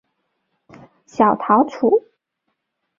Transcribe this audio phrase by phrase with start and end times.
[1.05, 1.91] 小桃纻